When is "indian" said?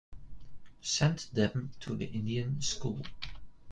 2.05-2.59